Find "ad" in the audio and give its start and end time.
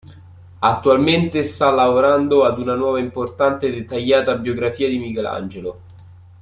2.43-2.57